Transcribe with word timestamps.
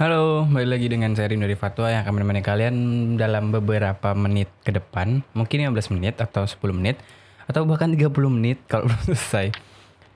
Halo, 0.00 0.48
balik 0.48 0.80
lagi 0.80 0.88
dengan 0.88 1.12
saya 1.12 1.28
Rim 1.28 1.44
dari 1.44 1.52
Fatwa 1.52 1.92
yang 1.92 2.00
akan 2.00 2.16
menemani 2.16 2.40
kalian 2.40 2.74
dalam 3.20 3.52
beberapa 3.52 4.16
menit 4.16 4.48
ke 4.64 4.72
depan. 4.72 5.20
Mungkin 5.36 5.60
15 5.68 5.92
menit 5.92 6.16
atau 6.16 6.48
10 6.48 6.56
menit. 6.72 6.96
Atau 7.44 7.68
bahkan 7.68 7.92
30 7.92 8.08
menit 8.32 8.64
kalau 8.64 8.84
belum 8.88 9.12
selesai. 9.12 9.52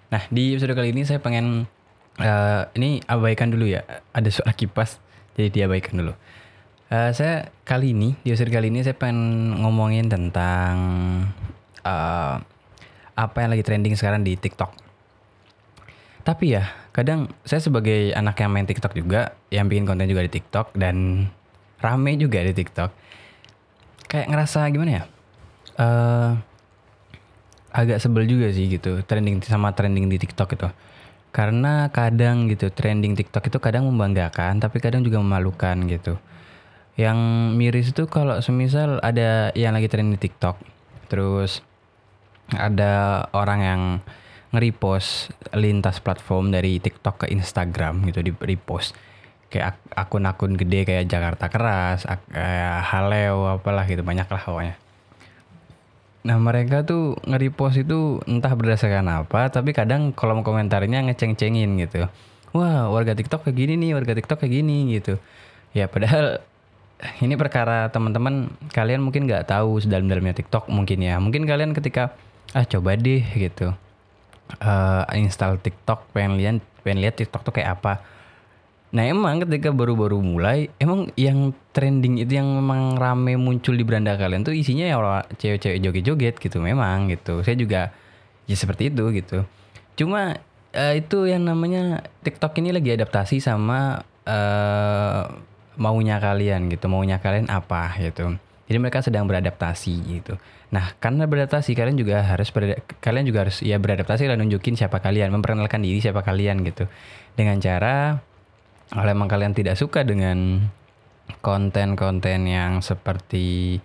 Nah, 0.09 0.25
di 0.33 0.57
episode 0.57 0.73
kali 0.73 0.97
ini 0.97 1.05
saya 1.05 1.21
pengen... 1.21 1.69
eh, 2.17 2.65
ini 2.81 3.05
abaikan 3.05 3.53
dulu 3.53 3.69
ya. 3.69 3.85
Ada 4.17 4.33
suara 4.33 4.57
kipas, 4.57 5.05
jadi 5.37 5.53
diabaikan 5.53 6.01
dulu. 6.01 6.17
Eh, 6.89 7.13
saya 7.13 7.53
kali 7.69 7.93
ini, 7.93 8.17
di 8.25 8.33
episode 8.33 8.57
kali 8.57 8.73
ini 8.73 8.81
saya 8.81 8.97
pengen 8.97 9.53
ngomongin 9.61 10.09
tentang... 10.09 10.77
eh, 11.85 12.41
apa 13.21 13.37
yang 13.37 13.53
lagi 13.53 13.61
trending 13.61 14.01
sekarang 14.01 14.25
di 14.25 14.33
TikTok. 14.33 14.84
Tapi 16.25 16.57
ya, 16.57 16.73
kadang 16.97 17.29
saya 17.45 17.61
sebagai 17.61 18.17
anak 18.17 18.41
yang 18.41 18.49
main 18.49 18.65
TikTok 18.65 18.97
juga, 18.97 19.37
yang 19.53 19.69
bikin 19.69 19.85
konten 19.85 20.09
juga 20.09 20.25
di 20.25 20.33
TikTok 20.33 20.73
dan 20.73 21.29
rame 21.85 22.17
juga 22.17 22.41
di 22.41 22.57
TikTok. 22.57 22.91
Kayak 24.09 24.33
ngerasa 24.33 24.73
gimana 24.73 24.91
ya? 24.91 25.05
eh 25.75 26.31
agak 27.75 27.99
sebel 27.99 28.25
juga 28.31 28.49
sih 28.55 28.71
gitu, 28.71 29.03
trending 29.03 29.43
sama 29.43 29.75
trending 29.75 30.07
di 30.07 30.17
TikTok 30.17 30.55
itu. 30.55 30.69
Karena 31.35 31.91
kadang 31.91 32.47
gitu, 32.47 32.71
trending 32.71 33.19
TikTok 33.19 33.51
itu 33.51 33.59
kadang 33.59 33.91
membanggakan, 33.91 34.63
tapi 34.63 34.79
kadang 34.79 35.03
juga 35.03 35.19
memalukan 35.19 35.75
gitu. 35.91 36.15
Yang 36.95 37.19
miris 37.59 37.91
itu 37.91 38.07
kalau 38.07 38.39
semisal 38.39 39.03
ada 39.03 39.51
yang 39.59 39.75
lagi 39.75 39.91
trending 39.91 40.15
di 40.15 40.31
TikTok, 40.31 40.57
terus 41.11 41.67
ada 42.55 43.27
orang 43.35 43.61
yang 43.61 43.83
nge-repost 44.55 45.35
lintas 45.51 45.99
platform 45.99 46.55
dari 46.55 46.79
TikTok 46.79 47.27
ke 47.27 47.35
Instagram 47.35 48.07
gitu 48.07 48.23
di 48.23 48.31
repost 48.31 48.95
kayak 49.51 49.75
ak- 49.75 49.93
akun-akun 50.07 50.55
gede 50.55 50.87
kayak 50.87 51.11
Jakarta 51.11 51.47
Keras, 51.51 52.07
ak- 52.07 52.27
kayak 52.31 52.87
Haleo 52.91 53.59
apalah 53.59 53.87
gitu 53.87 54.07
banyak 54.07 54.27
lah 54.27 54.43
pokoknya. 54.43 54.75
Nah 56.25 56.37
mereka 56.41 56.87
tuh 56.87 57.19
nge-repost 57.27 57.83
itu 57.83 58.23
entah 58.31 58.55
berdasarkan 58.55 59.27
apa 59.27 59.51
tapi 59.51 59.75
kadang 59.77 60.15
kolom 60.15 60.47
komentarnya 60.47 61.05
ngeceng-cengin 61.11 61.75
gitu. 61.87 62.07
Wah 62.55 62.87
warga 62.91 63.19
TikTok 63.19 63.51
kayak 63.51 63.59
gini 63.59 63.75
nih, 63.79 63.91
warga 63.99 64.15
TikTok 64.15 64.43
kayak 64.47 64.55
gini 64.63 64.95
gitu. 64.95 65.19
Ya 65.75 65.91
padahal 65.91 66.39
ini 67.25 67.35
perkara 67.35 67.91
teman-teman 67.91 68.55
kalian 68.71 69.03
mungkin 69.03 69.27
nggak 69.27 69.51
tahu 69.51 69.83
sedalam-dalamnya 69.83 70.39
TikTok 70.39 70.71
mungkin 70.71 70.99
ya. 71.03 71.19
Mungkin 71.19 71.45
kalian 71.45 71.75
ketika 71.75 72.15
ah 72.55 72.63
coba 72.63 72.95
deh 72.95 73.23
gitu 73.35 73.75
eh 74.53 75.03
install 75.19 75.61
TikTok 75.61 76.13
pengen 76.13 76.37
lihat 76.37 76.57
pengen 76.85 77.01
lihat 77.01 77.17
TikTok 77.17 77.43
tuh 77.45 77.53
kayak 77.57 77.81
apa. 77.81 78.05
Nah 78.95 79.03
emang 79.11 79.43
ketika 79.43 79.75
baru-baru 79.75 80.23
mulai 80.23 80.71
emang 80.79 81.11
yang 81.19 81.51
trending 81.75 82.23
itu 82.23 82.39
yang 82.39 82.47
memang 82.47 82.95
rame 82.95 83.35
muncul 83.35 83.75
di 83.75 83.83
beranda 83.83 84.15
kalian 84.15 84.47
tuh 84.47 84.55
isinya 84.55 84.87
ya 84.87 84.95
orang 85.01 85.27
cewek-cewek 85.35 85.83
joget-joget 85.83 86.35
gitu 86.39 86.63
memang 86.63 87.11
gitu. 87.11 87.43
Saya 87.43 87.59
juga 87.59 87.91
ya 88.47 88.55
seperti 88.55 88.95
itu 88.95 89.05
gitu. 89.11 89.43
Cuma 89.99 90.39
eh, 90.71 91.03
itu 91.03 91.27
yang 91.27 91.43
namanya 91.43 92.07
TikTok 92.23 92.55
ini 92.63 92.71
lagi 92.71 92.95
adaptasi 92.95 93.43
sama 93.43 94.05
eh 94.29 95.23
maunya 95.75 96.23
kalian 96.23 96.71
gitu. 96.71 96.87
Maunya 96.87 97.19
kalian 97.19 97.51
apa 97.51 97.99
gitu. 97.99 98.39
Jadi 98.65 98.79
mereka 98.81 99.05
sedang 99.05 99.29
beradaptasi 99.29 99.95
gitu. 100.09 100.41
Nah, 100.73 100.97
karena 100.97 101.29
beradaptasi 101.29 101.77
kalian 101.77 102.01
juga 102.01 102.25
harus 102.25 102.49
kalian 103.05 103.25
juga 103.29 103.45
harus 103.45 103.61
ya 103.61 103.77
beradaptasi 103.77 104.25
dan 104.25 104.41
nunjukin 104.41 104.75
siapa 104.75 105.05
kalian, 105.05 105.29
memperkenalkan 105.31 105.85
diri 105.85 106.01
siapa 106.01 106.25
kalian 106.25 106.65
gitu. 106.65 106.89
Dengan 107.37 107.61
cara 107.61 108.25
kalau 108.89 109.11
emang 109.11 109.29
kalian 109.29 109.53
tidak 109.53 109.77
suka 109.77 110.03
dengan 110.03 110.65
konten-konten 111.45 112.49
yang 112.49 112.81
seperti 112.81 113.81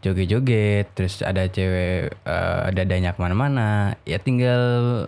joget-joget, 0.00 0.92
terus 0.96 1.20
ada 1.20 1.44
cewek 1.48 2.12
eh, 2.12 2.66
dadanya 2.72 3.12
ke 3.12 3.20
mana-mana, 3.20 3.96
ya 4.08 4.16
tinggal 4.20 5.04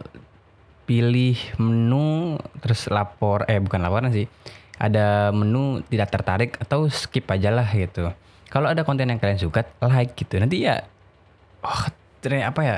pilih 0.86 1.34
menu 1.58 2.38
terus 2.62 2.86
lapor 2.88 3.42
eh 3.50 3.58
bukan 3.58 3.82
laporan 3.82 4.14
sih 4.14 4.30
ada 4.78 5.34
menu 5.34 5.82
tidak 5.90 6.14
tertarik 6.14 6.54
atau 6.62 6.86
skip 6.86 7.26
aja 7.26 7.50
lah 7.50 7.66
gitu 7.74 8.14
kalau 8.50 8.70
ada 8.70 8.86
konten 8.86 9.10
yang 9.10 9.18
kalian 9.18 9.40
suka 9.40 9.66
like 9.82 10.14
gitu. 10.14 10.38
Nanti 10.38 10.66
ya 10.66 10.82
oh 11.62 11.82
ternyata 12.22 12.54
apa 12.54 12.60
ya 12.62 12.76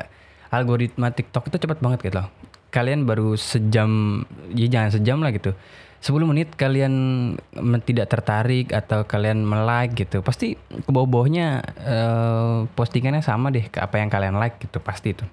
algoritma 0.52 1.12
TikTok 1.12 1.52
itu 1.52 1.56
cepat 1.68 1.78
banget 1.80 2.08
gitu 2.08 2.24
loh. 2.24 2.28
Kalian 2.68 3.08
baru 3.08 3.36
sejam 3.36 4.22
ya 4.52 4.66
jangan 4.68 4.90
sejam 4.92 5.18
lah 5.20 5.32
gitu. 5.32 5.52
10 5.98 6.30
menit 6.30 6.54
kalian 6.54 6.94
tidak 7.82 8.06
tertarik 8.06 8.70
atau 8.70 9.02
kalian 9.02 9.42
melike 9.42 10.06
gitu 10.06 10.22
pasti 10.22 10.54
ke 10.54 10.90
bawah-bawahnya 10.94 11.46
eh, 11.82 12.56
postingannya 12.70 13.18
sama 13.18 13.50
deh 13.50 13.66
ke 13.66 13.82
apa 13.82 13.98
yang 13.98 14.06
kalian 14.06 14.38
like 14.38 14.62
gitu 14.62 14.78
pasti 14.78 15.18
itu. 15.18 15.26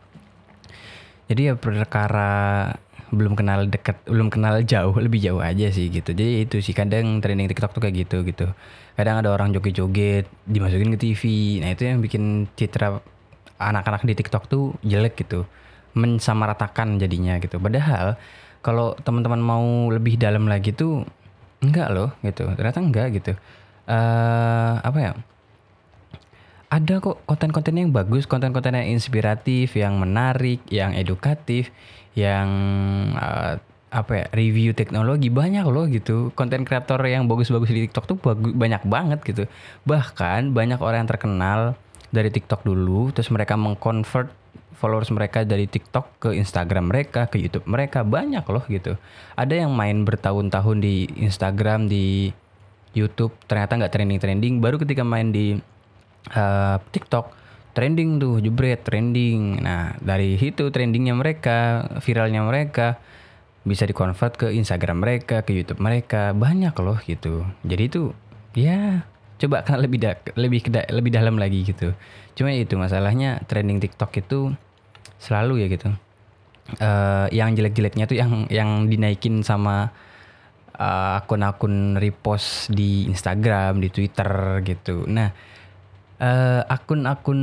Jadi 1.26 1.42
ya 1.50 1.54
perkara 1.58 2.70
belum 3.14 3.38
kenal 3.38 3.70
dekat 3.70 4.02
belum 4.10 4.34
kenal 4.34 4.62
jauh 4.66 4.96
lebih 4.98 5.22
jauh 5.22 5.42
aja 5.42 5.70
sih 5.70 5.92
gitu. 5.94 6.14
Jadi 6.16 6.48
itu 6.48 6.62
sih 6.62 6.74
kadang 6.74 7.22
trending 7.22 7.50
TikTok 7.52 7.76
tuh 7.76 7.82
kayak 7.84 8.08
gitu 8.08 8.26
gitu. 8.26 8.48
Kadang 8.98 9.22
ada 9.22 9.30
orang 9.34 9.54
joget-joget 9.54 10.26
dimasukin 10.48 10.94
ke 10.96 11.00
TV 11.02 11.22
nah 11.62 11.70
itu 11.74 11.84
yang 11.86 12.00
bikin 12.02 12.50
citra 12.58 13.02
anak-anak 13.62 14.08
di 14.08 14.14
TikTok 14.18 14.50
tuh 14.50 14.74
jelek 14.82 15.20
gitu. 15.22 15.46
Mensamaratakan 15.94 16.98
jadinya 16.98 17.38
gitu. 17.38 17.62
Padahal 17.62 18.18
kalau 18.66 18.98
teman-teman 19.06 19.42
mau 19.42 19.66
lebih 19.94 20.18
dalam 20.18 20.50
lagi 20.50 20.74
tuh 20.74 21.06
enggak 21.62 21.94
loh 21.94 22.10
gitu. 22.26 22.50
Ternyata 22.58 22.80
enggak 22.82 23.08
gitu. 23.14 23.34
Eh 23.86 24.74
apa 24.82 24.98
ya 24.98 25.12
ada 26.70 26.94
kok 26.98 27.22
konten-konten 27.30 27.78
yang 27.78 27.92
bagus, 27.94 28.26
konten-konten 28.26 28.76
yang 28.76 28.98
inspiratif, 28.98 29.78
yang 29.78 30.02
menarik, 30.02 30.60
yang 30.74 30.98
edukatif, 30.98 31.70
yang 32.18 32.50
eh, 33.16 33.62
apa 33.96 34.12
ya 34.12 34.26
review 34.36 34.76
teknologi 34.76 35.32
banyak 35.32 35.64
loh 35.70 35.88
gitu. 35.88 36.34
Konten 36.36 36.68
kreator 36.68 37.00
yang 37.08 37.30
bagus-bagus 37.30 37.72
di 37.72 37.88
TikTok 37.88 38.06
tuh 38.10 38.18
bagu- 38.20 38.56
banyak 38.56 38.84
banget 38.84 39.20
gitu. 39.24 39.44
Bahkan 39.88 40.52
banyak 40.52 40.80
orang 40.82 41.06
yang 41.06 41.12
terkenal 41.12 41.60
dari 42.12 42.28
TikTok 42.34 42.66
dulu, 42.68 43.14
terus 43.16 43.32
mereka 43.32 43.56
mengconvert 43.56 44.32
followers 44.76 45.08
mereka 45.16 45.48
dari 45.48 45.72
TikTok 45.72 46.20
ke 46.20 46.30
Instagram 46.36 46.92
mereka, 46.92 47.32
ke 47.32 47.40
YouTube 47.40 47.64
mereka 47.66 48.04
banyak 48.04 48.44
loh 48.44 48.64
gitu. 48.68 49.00
Ada 49.40 49.64
yang 49.64 49.72
main 49.72 50.04
bertahun-tahun 50.04 50.84
di 50.84 51.08
Instagram, 51.24 51.88
di 51.88 52.36
YouTube 52.96 53.32
ternyata 53.48 53.80
nggak 53.80 53.92
trending-trending, 53.92 54.60
baru 54.60 54.80
ketika 54.80 55.04
main 55.04 55.32
di 55.32 55.60
eh, 56.32 56.78
TikTok 56.90 57.26
trending 57.76 58.18
tuh 58.24 58.40
jebret 58.40 58.82
trending. 58.88 59.60
Nah 59.60 59.94
dari 60.00 60.40
situ 60.40 60.72
trendingnya 60.72 61.14
mereka 61.14 61.86
viralnya 62.00 62.42
mereka 62.48 62.98
bisa 63.66 63.84
dikonvert 63.84 64.38
ke 64.40 64.48
Instagram 64.56 65.04
mereka 65.04 65.44
ke 65.44 65.52
YouTube 65.52 65.84
mereka. 65.84 66.32
Banyak 66.32 66.74
loh 66.80 66.98
gitu. 67.04 67.44
Jadi 67.68 67.84
itu 67.92 68.02
ya 68.56 69.04
coba 69.36 69.68
kenal 69.68 69.84
lebih 69.86 70.00
da- 70.00 70.24
lebih 70.40 70.64
keda- 70.64 70.90
lebih 70.90 71.12
dalam 71.12 71.36
lagi 71.36 71.68
gitu. 71.68 71.92
Cuma 72.40 72.56
itu 72.56 72.80
masalahnya 72.80 73.44
trending 73.46 73.84
TikTok 73.84 74.12
itu 74.24 74.56
selalu 75.20 75.66
ya 75.66 75.68
gitu. 75.68 75.92
Eh 76.80 77.28
yang 77.36 77.54
jelek-jeleknya 77.54 78.08
tuh 78.10 78.18
yang 78.18 78.48
yang 78.48 78.88
dinaikin 78.88 79.44
sama 79.44 79.92
eh, 80.80 81.20
akun-akun 81.20 82.00
repost 82.00 82.72
di 82.72 83.04
Instagram, 83.12 83.84
di 83.84 83.90
Twitter 83.92 84.64
gitu. 84.64 85.04
Nah, 85.12 85.32
eh, 86.20 86.62
akun-akun 86.66 87.42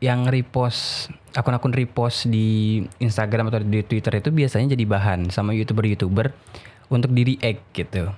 yang 0.00 0.28
repost, 0.28 1.12
akun-akun 1.36 1.74
repost 1.74 2.28
di 2.28 2.80
Instagram 3.00 3.52
atau 3.52 3.60
di 3.60 3.84
Twitter 3.84 4.20
itu 4.20 4.30
biasanya 4.32 4.72
jadi 4.72 4.84
bahan 4.88 5.28
sama 5.28 5.52
youtuber-youtuber 5.52 6.32
untuk 6.90 7.12
di 7.12 7.36
react 7.36 7.62
gitu. 7.72 8.10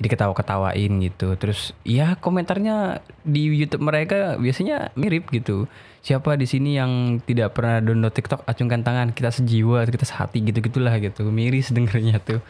Jadi 0.00 0.08
ketawa-ketawain 0.16 0.92
gitu. 1.04 1.36
Terus 1.36 1.76
ya 1.84 2.16
komentarnya 2.16 3.04
di 3.20 3.52
YouTube 3.52 3.84
mereka 3.84 4.40
biasanya 4.40 4.96
mirip 4.96 5.28
gitu. 5.28 5.68
Siapa 6.00 6.40
di 6.40 6.48
sini 6.48 6.80
yang 6.80 7.20
tidak 7.20 7.52
pernah 7.52 7.84
download 7.84 8.16
TikTok 8.16 8.48
acungkan 8.48 8.80
tangan, 8.80 9.12
kita 9.12 9.28
sejiwa, 9.28 9.84
kita 9.84 10.08
sehati 10.08 10.40
gitu-gitulah 10.40 10.96
gitu. 11.04 11.28
Miris 11.28 11.68
dengernya 11.76 12.16
tuh. 12.24 12.40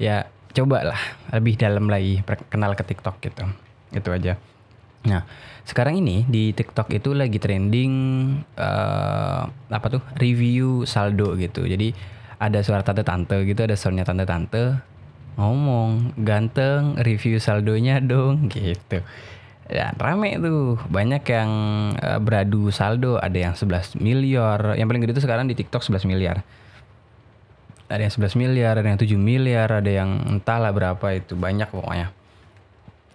Ya 0.00 0.32
cobalah 0.56 0.96
lebih 1.36 1.60
dalam 1.60 1.92
lagi 1.92 2.24
kenal 2.48 2.72
ke 2.72 2.84
TikTok 2.88 3.20
gitu. 3.20 3.44
Itu 3.92 4.08
aja. 4.16 4.40
Nah, 5.06 5.22
sekarang 5.62 6.02
ini 6.02 6.26
di 6.26 6.50
TikTok 6.50 6.90
itu 6.94 7.14
lagi 7.14 7.38
trending 7.38 7.92
eh 8.58 9.42
apa 9.48 9.86
tuh? 9.86 10.02
Review 10.18 10.82
saldo 10.84 11.38
gitu. 11.38 11.64
Jadi 11.64 11.94
ada 12.36 12.60
suara 12.60 12.84
tante-tante 12.84 13.40
gitu, 13.48 13.64
ada 13.64 13.74
suaranya 13.78 14.04
tante-tante 14.04 14.76
ngomong, 15.36 16.16
"Ganteng, 16.20 16.96
review 17.00 17.40
saldonya 17.40 18.02
dong." 18.02 18.48
gitu. 18.52 19.00
Ya, 19.66 19.90
rame 19.98 20.38
tuh. 20.38 20.78
Banyak 20.86 21.22
yang 21.26 21.50
eh, 21.98 22.20
beradu 22.22 22.70
saldo, 22.70 23.18
ada 23.18 23.34
yang 23.34 23.54
11 23.58 23.98
miliar. 23.98 24.78
Yang 24.78 24.86
paling 24.86 25.02
gede 25.02 25.12
itu 25.18 25.24
sekarang 25.26 25.46
di 25.50 25.58
TikTok 25.58 25.82
11 25.82 26.06
miliar. 26.06 26.46
Ada 27.86 28.02
yang 28.06 28.14
11 28.14 28.34
miliar, 28.34 28.74
ada 28.78 28.86
yang 28.86 28.98
7 28.98 29.14
miliar, 29.18 29.68
ada 29.70 29.90
yang 29.90 30.10
entahlah 30.26 30.74
berapa 30.74 31.06
itu, 31.14 31.38
banyak 31.38 31.70
pokoknya. 31.70 32.10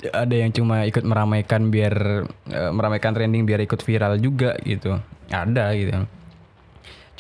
Ada 0.10 0.34
yang 0.34 0.50
cuma 0.50 0.90
ikut 0.90 1.06
meramaikan 1.06 1.70
biar 1.70 2.26
uh, 2.26 2.72
meramaikan 2.74 3.14
trending 3.14 3.46
biar 3.46 3.62
ikut 3.62 3.86
viral 3.86 4.18
juga 4.18 4.58
gitu. 4.66 4.98
Ada 5.30 5.78
gitu. 5.78 5.94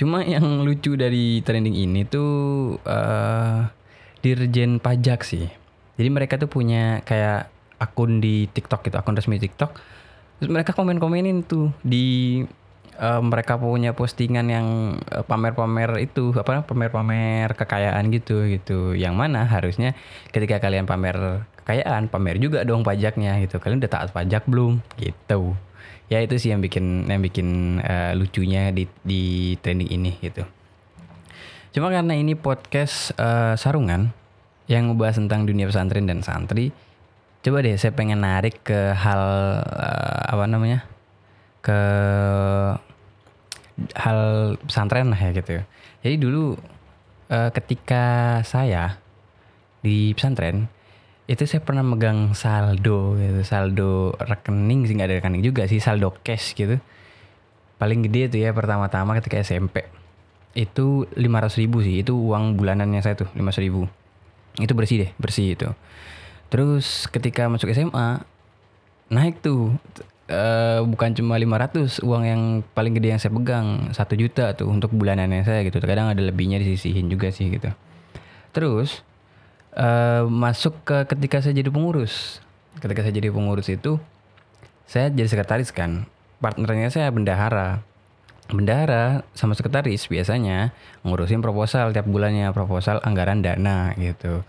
Cuma 0.01 0.25
yang 0.25 0.66
lucu 0.66 0.98
dari 0.98 1.45
trending 1.45 1.78
ini 1.78 2.01
tuh 2.10 2.74
uh, 2.81 3.69
dirjen 4.25 4.81
pajak 4.81 5.22
sih. 5.22 5.45
Jadi 6.01 6.10
mereka 6.10 6.42
tuh 6.42 6.50
punya 6.50 7.06
kayak 7.06 7.54
akun 7.78 8.18
di 8.18 8.50
TikTok 8.50 8.89
gitu 8.89 8.98
akun 8.98 9.13
resmi 9.13 9.38
TikTok. 9.38 9.77
Terus 10.42 10.50
mereka 10.50 10.74
komen 10.74 10.98
komenin 10.98 11.45
tuh 11.45 11.69
di 11.86 12.42
uh, 12.98 13.22
mereka 13.22 13.62
punya 13.62 13.94
postingan 13.94 14.50
yang 14.50 14.68
pamer-pamer 15.30 16.01
itu 16.01 16.34
apa 16.34 16.66
pamer-pamer 16.66 17.54
kekayaan 17.54 18.10
gitu 18.10 18.50
gitu. 18.50 18.98
Yang 18.98 19.13
mana 19.13 19.45
harusnya 19.45 19.94
ketika 20.34 20.57
kalian 20.57 20.89
pamer 20.89 21.45
kekayaan 21.62 22.10
pamer 22.10 22.42
juga 22.42 22.66
dong 22.66 22.81
pajaknya 22.81 23.38
gitu. 23.46 23.62
Kalian 23.62 23.80
udah 23.80 23.92
taat 23.92 24.10
pajak 24.12 24.50
belum? 24.50 24.81
Gitu. 24.98 25.54
Ya 26.12 26.19
itu 26.19 26.36
sih 26.36 26.52
yang 26.52 26.60
bikin 26.60 27.08
yang 27.08 27.24
bikin 27.24 27.80
uh, 27.80 28.12
lucunya 28.18 28.74
di 28.75 28.90
di 29.06 29.56
trending 29.63 29.90
ini 29.94 30.12
gitu. 30.19 30.44
Cuma 31.72 31.88
karena 31.88 32.18
ini 32.18 32.36
podcast 32.36 33.16
uh, 33.16 33.56
sarungan 33.56 34.12
yang 34.68 34.92
ngebahas 34.92 35.24
tentang 35.24 35.48
dunia 35.48 35.72
pesantren 35.72 36.04
dan 36.04 36.19
santri 36.19 36.75
coba 37.42 37.66
deh 37.66 37.74
saya 37.74 37.96
pengen 37.98 38.22
narik 38.22 38.62
ke 38.62 38.94
hal 38.94 39.24
uh, 39.63 40.19
apa 40.30 40.46
namanya? 40.46 40.84
Ke 41.63 41.80
hal 43.96 44.19
pesantren 44.68 45.10
lah 45.10 45.19
ya 45.19 45.31
gitu. 45.31 45.63
Jadi 46.04 46.16
dulu 46.19 46.60
uh, 47.31 47.50
ketika 47.56 48.38
saya 48.44 49.00
di 49.81 50.13
pesantren 50.13 50.69
itu 51.31 51.48
saya 51.48 51.63
pernah 51.63 51.80
megang 51.80 52.36
saldo 52.36 53.16
gitu 53.16 53.39
saldo 53.48 54.12
rekening 54.19 54.83
sih 54.83 55.00
nggak 55.00 55.07
ada 55.07 55.16
rekening 55.24 55.44
juga 55.48 55.63
sih 55.63 55.80
saldo 55.80 56.12
cash 56.28 56.51
gitu. 56.60 56.75
Paling 57.80 58.04
gede 58.04 58.36
tuh 58.36 58.39
ya 58.44 58.51
pertama-tama 58.51 59.16
ketika 59.24 59.39
SMP 59.39 59.88
itu 60.51 61.07
lima 61.16 61.39
ratus 61.39 61.56
ribu 61.56 61.80
sih 61.80 62.04
itu 62.04 62.12
uang 62.12 62.60
bulanannya 62.60 63.00
saya 63.00 63.16
tuh 63.16 63.31
lima 63.31 63.56
ribu. 63.56 63.88
Itu 64.60 64.75
bersih 64.75 65.07
deh 65.07 65.12
bersih 65.16 65.56
itu. 65.56 65.72
Terus 66.51 67.07
ketika 67.07 67.48
masuk 67.48 67.72
SMA 67.72 68.27
naik 69.07 69.39
tuh 69.39 69.72
uh, 70.27 70.84
bukan 70.84 71.16
cuma 71.16 71.39
500 71.39 72.04
uang 72.04 72.24
yang 72.27 72.42
paling 72.75 72.92
gede 72.92 73.07
yang 73.16 73.22
saya 73.24 73.31
pegang 73.31 73.95
satu 73.95 74.19
juta 74.19 74.51
tuh 74.51 74.68
untuk 74.68 74.92
bulanannya 74.92 75.48
saya 75.48 75.63
gitu. 75.63 75.80
Kadang 75.80 76.12
ada 76.12 76.19
lebihnya 76.19 76.60
disisihin 76.60 77.07
juga 77.07 77.31
sih 77.31 77.48
gitu. 77.48 77.72
Terus 78.51 79.07
uh, 79.76 80.28
masuk 80.28 80.76
ke 80.84 81.08
ketika 81.16 81.44
saya 81.44 81.56
jadi 81.56 81.72
pengurus. 81.72 82.40
Ketika 82.80 83.04
saya 83.04 83.14
jadi 83.14 83.30
pengurus 83.30 83.68
itu 83.68 84.00
saya 84.88 85.08
jadi 85.12 85.28
sekretaris 85.28 85.72
kan. 85.72 86.08
Partnernya 86.42 86.90
saya 86.92 87.08
bendahara. 87.14 87.86
Bendahara 88.52 89.24
sama 89.32 89.56
sekretaris 89.56 90.12
biasanya 90.12 90.76
ngurusin 91.08 91.40
proposal 91.40 91.96
tiap 91.96 92.04
bulannya, 92.10 92.52
proposal 92.52 93.00
anggaran 93.06 93.40
dana 93.40 93.96
gitu. 93.96 94.44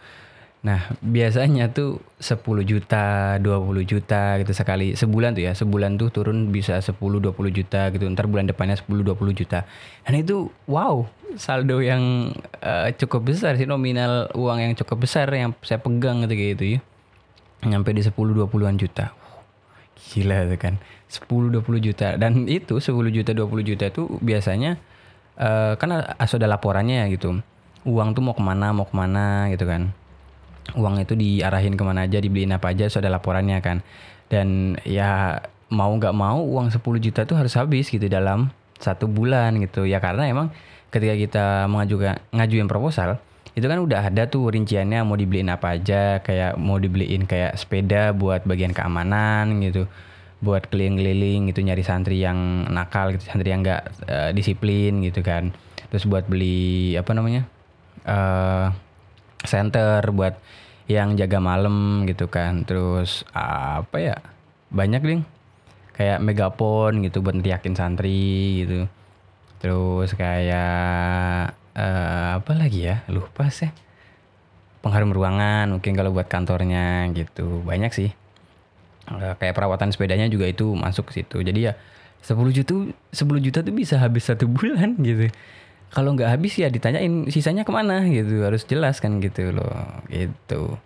Nah, 0.63 0.95
biasanya 1.03 1.75
tuh 1.75 1.99
10 2.23 2.63
juta, 2.63 3.35
20 3.43 3.83
juta 3.83 4.39
gitu 4.39 4.55
sekali 4.55 4.95
sebulan 4.95 5.35
tuh 5.35 5.43
ya. 5.51 5.53
Sebulan 5.59 5.99
tuh 5.99 6.15
turun 6.15 6.55
bisa 6.55 6.79
10 6.79 6.95
20 7.03 7.35
juta 7.51 7.91
gitu. 7.91 8.07
Ntar 8.07 8.31
bulan 8.31 8.47
depannya 8.47 8.79
10 8.79 9.03
20 9.03 9.35
juta. 9.35 9.67
Dan 10.07 10.23
itu 10.23 10.55
wow, 10.71 11.03
saldo 11.35 11.83
yang 11.83 12.31
uh, 12.63 12.87
cukup 12.95 13.35
besar 13.35 13.59
sih 13.59 13.67
nominal 13.67 14.31
uang 14.39 14.63
yang 14.63 14.73
cukup 14.79 15.03
besar 15.03 15.27
yang 15.35 15.51
saya 15.67 15.83
pegang 15.83 16.23
gitu 16.31 16.35
gitu 16.39 16.65
ya. 16.79 16.81
Nyampe 17.67 17.91
di 17.91 18.07
10 18.07 18.15
20-an 18.15 18.79
juta. 18.79 19.11
Gila 20.15 20.47
tuh 20.47 20.59
kan. 20.63 20.75
10 21.11 21.59
20 21.59 21.87
juta 21.91 22.17
dan 22.17 22.47
itu 22.49 22.79
10 22.79 22.89
juta 23.11 23.35
20 23.35 23.69
juta 23.69 23.85
itu 23.91 24.09
biasanya 24.25 24.81
uh, 25.37 25.77
kan 25.77 26.07
ada 26.23 26.47
laporannya 26.47 27.03
ya 27.03 27.07
gitu. 27.11 27.43
Uang 27.83 28.15
tuh 28.15 28.23
mau 28.23 28.31
ke 28.31 28.41
mana, 28.41 28.71
mau 28.71 28.87
ke 28.87 28.95
mana 28.95 29.51
gitu 29.51 29.67
kan 29.67 29.91
uang 30.79 31.03
itu 31.03 31.15
diarahin 31.19 31.75
ke 31.75 31.83
mana 31.83 32.07
aja 32.07 32.23
dibeliin 32.23 32.55
apa 32.55 32.73
aja 32.73 32.87
so 32.89 33.03
ada 33.03 33.11
laporannya 33.11 33.59
kan. 33.61 33.83
Dan 34.31 34.79
ya 34.87 35.43
mau 35.73 35.93
nggak 35.93 36.15
mau 36.17 36.41
uang 36.41 36.73
10 36.73 36.81
juta 37.01 37.25
tuh 37.29 37.37
harus 37.37 37.53
habis 37.59 37.89
gitu 37.89 38.07
dalam 38.09 38.51
satu 38.79 39.07
bulan 39.11 39.59
gitu. 39.61 39.85
Ya 39.85 39.99
karena 39.99 40.27
emang 40.31 40.55
ketika 40.93 41.15
kita 41.17 41.47
mengajukan 41.67 42.21
ngajuin 42.37 42.69
proposal 42.69 43.17
itu 43.53 43.69
kan 43.69 43.85
udah 43.85 44.09
ada 44.09 44.25
tuh 44.33 44.49
rinciannya 44.49 45.05
mau 45.05 45.17
dibeliin 45.17 45.53
apa 45.53 45.77
aja 45.77 46.25
kayak 46.25 46.57
mau 46.57 46.81
dibeliin 46.81 47.29
kayak 47.29 47.61
sepeda 47.61 48.17
buat 48.17 48.49
bagian 48.49 48.73
keamanan 48.73 49.61
gitu 49.61 49.85
buat 50.43 50.67
keliling-keliling 50.73 51.53
gitu 51.53 51.61
nyari 51.63 51.85
santri 51.85 52.25
yang 52.25 52.67
nakal 52.73 53.13
gitu 53.15 53.29
santri 53.29 53.53
yang 53.53 53.63
nggak 53.63 53.83
uh, 54.09 54.31
disiplin 54.35 55.05
gitu 55.05 55.21
kan. 55.21 55.53
Terus 55.93 56.09
buat 56.09 56.25
beli 56.25 56.97
apa 56.97 57.13
namanya 57.13 57.45
uh, 58.09 58.73
center 59.45 60.03
buat 60.15 60.39
yang 60.91 61.15
jaga 61.15 61.39
malam 61.39 62.09
gitu 62.09 62.27
kan. 62.29 62.67
Terus 62.67 63.27
apa 63.35 63.97
ya 63.99 64.17
banyak 64.73 65.03
ding. 65.03 65.23
Kayak 65.93 66.25
megapon 66.25 67.05
gitu 67.05 67.21
buat 67.21 67.37
teriakin 67.37 67.77
santri 67.77 68.65
gitu. 68.65 68.89
Terus 69.63 70.17
kayak 70.19 71.55
uh, 71.77 72.43
apa 72.43 72.53
lagi 72.57 72.89
ya 72.89 73.07
lupa 73.13 73.53
sih. 73.53 73.71
Pengharum 74.83 75.15
ruangan 75.15 75.71
mungkin 75.71 75.95
kalau 75.95 76.11
buat 76.11 76.27
kantornya 76.27 77.07
gitu. 77.15 77.63
Banyak 77.63 77.93
sih. 77.95 78.11
Uh, 79.07 79.35
kayak 79.39 79.55
perawatan 79.55 79.93
sepedanya 79.95 80.27
juga 80.27 80.49
itu 80.49 80.73
masuk 80.75 81.13
ke 81.13 81.23
situ. 81.23 81.45
Jadi 81.45 81.71
ya 81.71 81.75
10 82.23 82.39
juta 82.55 82.75
10 83.11 83.45
juta 83.45 83.59
tuh 83.67 83.75
bisa 83.75 83.99
habis 83.99 84.31
satu 84.31 84.47
bulan 84.47 84.95
gitu 85.03 85.29
kalau 85.93 86.17
nggak 86.17 86.33
habis 86.33 86.57
ya 86.57 86.73
ditanyain 86.73 87.29
sisanya 87.29 87.69
ke 87.69 87.71
mana 87.71 88.01
gitu. 88.09 88.41
Harus 88.41 88.65
jelas 88.65 88.97
kan 88.99 89.21
gitu 89.21 89.53
loh 89.53 89.69
gitu. 90.09 90.81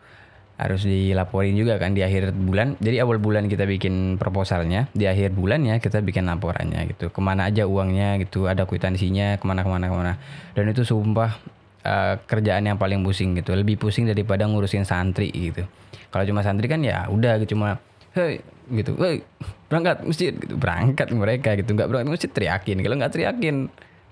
Harus 0.59 0.83
dilaporin 0.83 1.55
juga 1.55 1.79
kan 1.79 1.95
di 1.95 2.03
akhir 2.03 2.35
bulan. 2.35 2.75
Jadi 2.83 2.99
awal 2.99 3.23
bulan 3.23 3.47
kita 3.47 3.71
bikin 3.71 4.19
proposalnya 4.19 4.91
di 4.91 5.07
akhir 5.07 5.31
bulan 5.39 5.63
ya 5.63 5.79
kita 5.79 6.03
bikin 6.03 6.27
laporannya 6.27 6.91
gitu. 6.91 7.15
Ke 7.15 7.21
mana 7.23 7.47
aja 7.47 7.71
uangnya 7.71 8.19
gitu 8.19 8.51
ada 8.51 8.67
kwitansinya 8.67 9.39
ke 9.39 9.45
mana 9.47 9.63
ke 9.63 9.71
mana 9.71 9.87
ke 9.87 9.95
mana. 9.95 10.13
Dan 10.59 10.75
itu 10.75 10.83
sumpah 10.83 11.39
uh, 11.87 12.19
kerjaan 12.27 12.67
yang 12.67 12.77
paling 12.81 13.07
pusing 13.07 13.39
gitu. 13.39 13.55
Lebih 13.55 13.79
pusing 13.79 14.11
daripada 14.11 14.43
ngurusin 14.51 14.83
santri 14.83 15.31
gitu. 15.31 15.63
Kalau 16.11 16.27
cuma 16.27 16.43
santri 16.43 16.67
kan 16.67 16.83
ya 16.83 17.07
udah 17.07 17.39
gitu 17.47 17.55
cuma 17.55 17.79
hei 18.17 18.43
gitu 18.75 18.99
hei 18.99 19.23
berangkat 19.71 20.03
masjid 20.03 20.35
gitu. 20.35 20.59
Berangkat 20.59 21.15
mereka 21.15 21.55
gitu. 21.55 21.79
Nggak 21.79 21.89
berangkat 21.95 22.11
masjid 22.11 22.31
teriakin. 22.33 22.83
Kalau 22.83 22.97
nggak 22.99 23.13
teriakin 23.15 23.57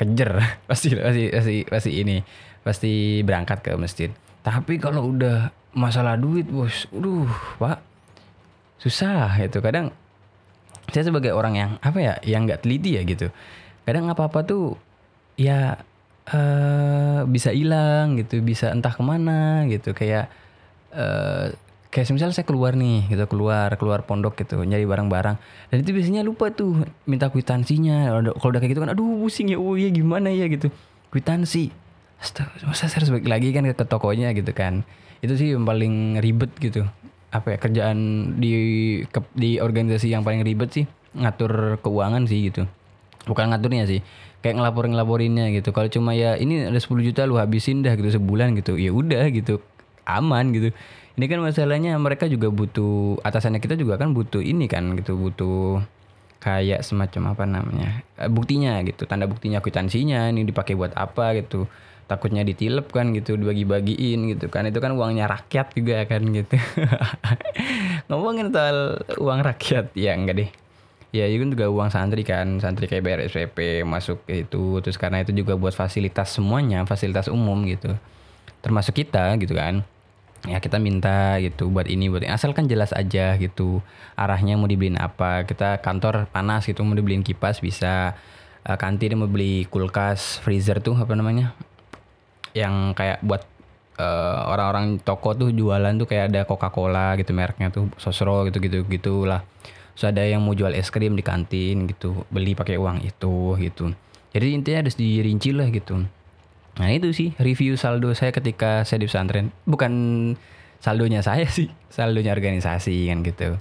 kejer. 0.01 0.33
Pasti 0.71 0.95
pasti 0.95 1.31
pasti 1.31 1.57
pasti 1.67 1.91
ini 2.03 2.19
pasti 2.65 3.21
berangkat 3.23 3.61
ke 3.61 3.73
masjid. 3.77 4.11
Tapi 4.45 4.81
kalau 4.81 5.13
udah 5.15 5.53
masalah 5.75 6.15
duit 6.15 6.47
bos 6.47 6.87
aduh 6.91 7.29
pak 7.61 7.79
susah 8.81 9.37
itu. 9.41 9.59
Kadang 9.61 9.93
saya 10.93 11.09
sebagai 11.09 11.33
orang 11.33 11.55
yang 11.57 11.71
apa 11.81 11.99
ya 12.01 12.15
yang 12.25 12.49
nggak 12.49 12.65
teliti 12.65 12.97
ya 12.99 13.03
gitu. 13.05 13.29
Kadang 13.85 14.09
apa 14.09 14.29
apa 14.29 14.41
tuh 14.45 14.77
ya 15.37 15.77
uh, 16.31 17.21
bisa 17.29 17.53
hilang 17.53 18.17
gitu 18.21 18.41
bisa 18.41 18.73
entah 18.73 18.93
ke 18.93 19.03
mana 19.05 19.69
gitu. 19.69 19.93
Kayak 19.93 20.33
uh, 20.93 21.53
kayak 21.95 22.11
misalnya 22.11 22.35
saya 22.35 22.43
keluar 22.43 22.75
nih 22.75 23.07
gitu 23.07 23.23
keluar 23.31 23.71
keluar 23.79 24.03
pondok 24.03 24.35
gitu 24.43 24.59
nyari 24.67 24.83
barang-barang. 24.83 25.39
Dan 25.71 25.77
itu 25.79 25.95
biasanya 25.95 26.27
lupa 26.27 26.51
tuh 26.51 26.83
minta 27.07 27.31
kwitansinya. 27.31 28.11
Kalau 28.35 28.51
udah 28.51 28.59
kayak 28.59 28.75
gitu 28.75 28.83
kan 28.83 28.91
aduh 28.91 29.23
pusing 29.23 29.55
ya 29.55 29.63
oh 29.63 29.79
iya 29.79 29.95
gimana 29.95 30.35
ya 30.35 30.51
gitu. 30.51 30.75
Kwitansi. 31.15 31.71
Astaga, 32.19 32.67
masa 32.67 32.91
saya 32.91 32.99
harus 32.99 33.15
balik 33.15 33.31
lagi 33.31 33.55
kan 33.55 33.63
ke 33.71 33.85
tokonya 33.87 34.35
gitu 34.35 34.51
kan. 34.51 34.83
Itu 35.23 35.39
sih 35.39 35.55
yang 35.55 35.63
paling 35.63 36.19
ribet 36.19 36.51
gitu. 36.59 36.83
Apa 37.31 37.55
ya 37.55 37.59
kerjaan 37.63 37.99
di 38.43 38.51
ke, 39.07 39.23
di 39.39 39.63
organisasi 39.63 40.11
yang 40.11 40.27
paling 40.27 40.43
ribet 40.43 40.75
sih 40.75 40.85
ngatur 41.15 41.79
keuangan 41.79 42.27
sih 42.27 42.51
gitu. 42.51 42.67
Bukan 43.31 43.55
ngaturnya 43.55 43.87
sih 43.87 44.03
kayak 44.43 44.59
ngelaporin 44.59 44.99
ngelaporinnya 44.99 45.47
gitu. 45.55 45.71
Kalau 45.71 45.87
cuma 45.87 46.11
ya 46.19 46.35
ini 46.35 46.67
ada 46.67 46.77
10 46.77 46.91
juta 47.07 47.23
lu 47.23 47.39
habisin 47.39 47.87
dah 47.87 47.95
gitu 47.95 48.19
sebulan 48.19 48.59
gitu. 48.59 48.75
Ya 48.75 48.91
udah 48.91 49.31
gitu. 49.31 49.63
Aman 50.05 50.51
gitu 50.51 50.75
ini 51.15 51.31
kan 51.31 51.39
masalahnya 51.39 51.95
mereka 51.95 52.27
juga 52.27 52.51
butuh 52.51 53.23
atasannya 53.23 53.63
kita 53.63 53.79
juga 53.79 53.95
kan 53.95 54.11
butuh 54.11 54.43
ini 54.43 54.67
kan 54.67 54.99
gitu 54.99 55.15
butuh 55.15 55.79
kayak 56.43 56.83
semacam 56.83 57.33
apa 57.33 57.45
namanya 57.47 58.03
eh, 58.19 58.27
buktinya 58.27 58.83
gitu. 58.83 59.07
Tanda 59.07 59.31
buktinya 59.31 59.63
kwitansinya 59.63 60.29
ini 60.35 60.43
dipakai 60.43 60.75
buat 60.75 60.91
apa 60.99 61.39
gitu. 61.39 61.71
Takutnya 62.05 62.45
ditilep 62.45 62.91
kan 62.93 63.15
gitu 63.15 63.39
dibagi-bagiin 63.39 64.37
gitu 64.37 64.51
kan. 64.51 64.67
Itu 64.67 64.83
kan 64.83 64.99
uangnya 64.99 65.31
rakyat 65.31 65.73
juga 65.79 66.03
kan 66.05 66.21
gitu. 66.35 66.59
Ngomongin 68.11 68.51
soal 68.51 69.01
uang 69.17 69.41
rakyat 69.41 69.95
ya 69.95 70.19
enggak 70.19 70.37
deh. 70.43 70.51
Ya 71.15 71.31
itu 71.31 71.47
kan 71.47 71.51
juga 71.55 71.67
uang 71.71 71.89
santri 71.95 72.27
kan 72.27 72.59
santri 72.59 72.91
kayak 72.91 73.07
bayar 73.07 73.21
SPP 73.31 73.87
masuk 73.87 74.19
itu. 74.27 74.83
Terus 74.83 74.99
karena 74.99 75.23
itu 75.23 75.31
juga 75.31 75.55
buat 75.55 75.73
fasilitas 75.73 76.35
semuanya 76.35 76.83
fasilitas 76.85 77.31
umum 77.31 77.63
gitu. 77.71 77.95
Termasuk 78.67 78.99
kita 78.99 79.39
gitu 79.39 79.55
kan 79.55 79.87
ya 80.45 80.61
kita 80.61 80.77
minta 80.77 81.41
gitu 81.41 81.73
buat 81.73 81.89
ini 81.89 82.13
buat 82.13 82.25
ini. 82.25 82.33
Asalkan 82.33 82.69
jelas 82.69 82.93
aja 82.93 83.37
gitu 83.41 83.81
arahnya 84.17 84.61
mau 84.61 84.69
dibeliin 84.69 85.01
apa. 85.01 85.49
Kita 85.49 85.81
kantor 85.81 86.29
panas 86.29 86.69
gitu 86.69 86.85
mau 86.85 86.97
dibeliin 86.97 87.25
kipas 87.25 87.61
bisa. 87.65 88.17
Uh, 88.65 88.81
kantin 88.81 89.21
mau 89.21 89.29
beli 89.29 89.69
kulkas 89.69 90.41
freezer 90.41 90.81
tuh 90.81 90.97
apa 90.97 91.13
namanya? 91.13 91.53
Yang 92.57 92.97
kayak 92.97 93.19
buat 93.21 93.43
uh, 94.01 94.49
orang-orang 94.49 95.01
toko 95.05 95.37
tuh 95.37 95.53
jualan 95.53 95.93
tuh 96.01 96.09
kayak 96.09 96.33
ada 96.33 96.41
Coca-Cola 96.49 97.21
gitu 97.21 97.37
mereknya 97.37 97.69
tuh 97.69 97.93
Sosro 98.01 98.49
gitu 98.49 98.65
gitu 98.65 98.85
gitulah. 98.89 99.45
So 99.95 100.09
ada 100.09 100.25
yang 100.25 100.43
mau 100.43 100.57
jual 100.57 100.73
es 100.73 100.89
krim 100.89 101.15
di 101.15 101.23
kantin 101.23 101.87
gitu 101.87 102.25
beli 102.33 102.57
pakai 102.57 102.81
uang 102.81 103.05
itu 103.05 103.55
gitu. 103.61 103.93
Jadi 104.35 104.47
intinya 104.51 104.79
harus 104.83 104.97
dirinci 104.99 105.55
lah 105.55 105.69
gitu 105.71 106.03
Nah 106.75 106.91
itu 106.91 107.15
sih 107.15 107.31
review 107.39 107.79
saldo 107.79 108.11
saya 108.19 108.35
ketika 108.35 108.83
saya 108.83 109.03
di 109.03 109.07
pesantren. 109.07 109.55
Bukan 109.67 109.93
saldonya 110.83 111.23
saya 111.23 111.47
sih, 111.47 111.71
saldonya 111.91 112.35
organisasi 112.35 113.07
kan 113.11 113.23
gitu. 113.23 113.59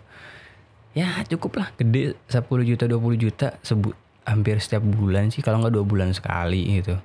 Ya 0.94 1.22
cukup 1.30 1.62
lah, 1.62 1.68
gede 1.78 2.18
10 2.30 2.70
juta 2.70 2.86
20 2.86 3.18
juta 3.18 3.48
sebut 3.66 3.98
hampir 4.24 4.62
setiap 4.62 4.86
bulan 4.86 5.34
sih 5.34 5.44
kalau 5.44 5.60
nggak 5.60 5.74
dua 5.74 5.86
bulan 5.86 6.10
sekali 6.14 6.82
gitu. 6.82 6.98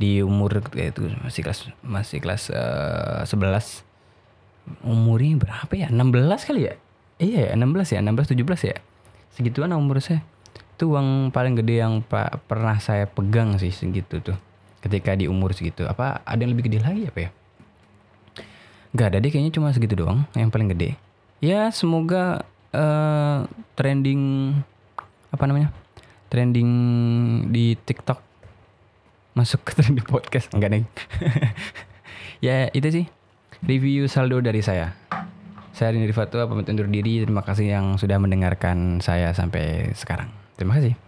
Di 0.00 0.24
umur 0.24 0.62
itu 0.74 1.10
masih 1.22 1.42
kelas 1.46 1.70
masih 1.82 2.18
kelas 2.18 2.50
uh, 2.50 3.22
11. 3.22 3.86
Umurnya 4.82 5.38
berapa 5.38 5.72
ya? 5.78 5.94
16 5.94 6.42
kali 6.42 6.66
ya? 6.66 6.74
Iya 7.22 7.54
ya, 7.54 7.54
16 7.54 7.94
ya, 7.94 7.98
16 8.02 8.34
17 8.34 8.70
ya. 8.74 8.76
Segituan 9.30 9.70
umur 9.78 10.02
saya. 10.02 10.26
Itu 10.74 10.90
uang 10.90 11.30
paling 11.30 11.54
gede 11.54 11.86
yang 11.86 12.02
pak 12.02 12.42
pernah 12.50 12.82
saya 12.82 13.06
pegang 13.06 13.56
sih 13.62 13.70
segitu 13.70 14.18
tuh 14.20 14.36
ketika 14.86 15.18
di 15.18 15.26
umur 15.26 15.52
segitu 15.52 15.84
apa 15.84 16.22
ada 16.22 16.40
yang 16.40 16.54
lebih 16.54 16.70
gede 16.70 16.78
lagi 16.80 17.02
apa 17.10 17.18
ya? 17.26 17.30
Gak 18.96 19.06
ada 19.12 19.18
deh 19.20 19.28
kayaknya 19.28 19.52
cuma 19.52 19.74
segitu 19.74 19.98
doang 19.98 20.24
yang 20.32 20.48
paling 20.48 20.72
gede. 20.72 20.96
Ya 21.42 21.68
semoga 21.74 22.46
uh, 22.72 23.44
trending 23.76 24.54
apa 25.34 25.44
namanya 25.44 25.68
trending 26.32 26.70
di 27.52 27.76
TikTok 27.76 28.22
masuk 29.36 29.60
ke 29.68 29.76
trending 29.76 30.06
podcast. 30.06 30.48
Enggak 30.56 30.70
nih 30.72 30.84
ya 32.46 32.72
itu 32.72 32.88
sih 32.88 33.04
review 33.66 34.08
saldo 34.08 34.40
dari 34.40 34.64
saya. 34.64 34.96
Saya 35.76 35.92
Rini 35.92 36.08
Fatwa 36.08 36.48
pamit 36.48 36.72
undur 36.72 36.88
diri. 36.88 37.20
Terima 37.20 37.44
kasih 37.44 37.68
yang 37.68 38.00
sudah 38.00 38.16
mendengarkan 38.16 39.04
saya 39.04 39.36
sampai 39.36 39.92
sekarang. 39.92 40.32
Terima 40.56 40.80
kasih 40.80 41.05